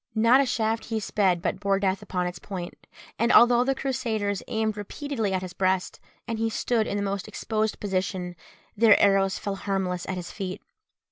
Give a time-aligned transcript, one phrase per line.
[0.15, 2.87] Not a shaft he sped but bore death upon its point;
[3.19, 7.27] and although the Crusaders aimed repeatedly at his breast, and he stood in the most
[7.27, 8.35] exposed position,
[8.75, 10.63] their arrows fell harmless at his feet.